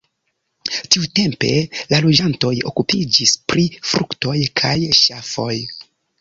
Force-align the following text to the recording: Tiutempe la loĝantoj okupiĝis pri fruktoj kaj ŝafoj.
Tiutempe 0.93 1.51
la 1.91 1.99
loĝantoj 2.05 2.53
okupiĝis 2.71 3.35
pri 3.53 3.67
fruktoj 3.91 4.35
kaj 4.63 4.75
ŝafoj. 5.03 5.53